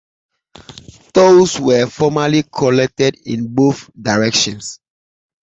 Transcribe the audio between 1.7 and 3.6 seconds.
formerly collected in